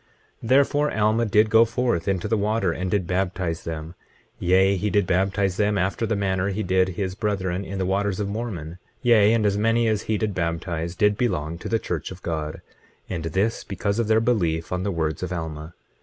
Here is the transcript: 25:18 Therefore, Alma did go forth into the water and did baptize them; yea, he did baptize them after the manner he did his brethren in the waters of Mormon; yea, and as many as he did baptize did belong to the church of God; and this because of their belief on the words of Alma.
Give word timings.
25:18 0.41 0.49
Therefore, 0.49 0.97
Alma 0.97 1.25
did 1.27 1.49
go 1.51 1.63
forth 1.63 2.07
into 2.07 2.27
the 2.27 2.35
water 2.35 2.71
and 2.71 2.89
did 2.89 3.05
baptize 3.05 3.65
them; 3.65 3.93
yea, 4.39 4.75
he 4.75 4.89
did 4.89 5.05
baptize 5.05 5.57
them 5.57 5.77
after 5.77 6.07
the 6.07 6.15
manner 6.15 6.49
he 6.49 6.63
did 6.63 6.87
his 6.89 7.13
brethren 7.13 7.63
in 7.63 7.77
the 7.77 7.85
waters 7.85 8.19
of 8.19 8.27
Mormon; 8.27 8.79
yea, 9.03 9.31
and 9.31 9.45
as 9.45 9.59
many 9.59 9.87
as 9.87 10.01
he 10.01 10.17
did 10.17 10.33
baptize 10.33 10.95
did 10.95 11.17
belong 11.19 11.59
to 11.59 11.69
the 11.69 11.77
church 11.77 12.09
of 12.09 12.23
God; 12.23 12.63
and 13.11 13.25
this 13.25 13.63
because 13.63 13.99
of 13.99 14.07
their 14.07 14.19
belief 14.19 14.71
on 14.71 14.81
the 14.81 14.89
words 14.89 15.21
of 15.21 15.31
Alma. 15.31 15.75